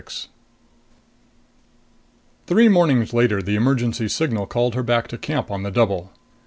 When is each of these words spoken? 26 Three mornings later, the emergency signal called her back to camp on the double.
26 0.01 0.29
Three 2.47 2.67
mornings 2.67 3.13
later, 3.13 3.39
the 3.39 3.53
emergency 3.55 4.07
signal 4.07 4.47
called 4.47 4.73
her 4.73 4.81
back 4.81 5.07
to 5.09 5.15
camp 5.19 5.51
on 5.51 5.61
the 5.61 5.69
double. 5.69 6.11